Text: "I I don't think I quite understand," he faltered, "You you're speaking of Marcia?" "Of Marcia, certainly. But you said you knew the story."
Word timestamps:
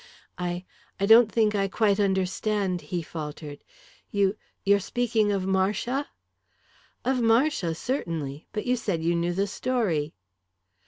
"I 0.39 0.65
I 0.99 1.05
don't 1.05 1.31
think 1.31 1.53
I 1.53 1.67
quite 1.67 1.99
understand," 1.99 2.81
he 2.81 3.03
faltered, 3.03 3.63
"You 4.09 4.35
you're 4.65 4.79
speaking 4.79 5.31
of 5.31 5.45
Marcia?" 5.45 6.07
"Of 7.05 7.21
Marcia, 7.21 7.75
certainly. 7.75 8.47
But 8.51 8.65
you 8.65 8.75
said 8.77 9.03
you 9.03 9.13
knew 9.15 9.33
the 9.33 9.45
story." 9.45 10.15